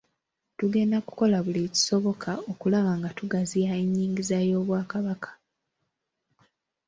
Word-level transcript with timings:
Tugenda 0.57 0.97
kukola 1.07 1.37
buli 1.45 1.61
kisoboka 1.73 2.31
okulaba 2.51 2.91
nga 2.97 3.09
tugaziya 3.17 3.71
ennyingiza 3.83 4.37
y'Obwakabaka. 4.49 5.31